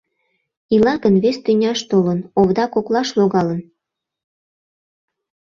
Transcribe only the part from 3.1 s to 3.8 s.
логалын?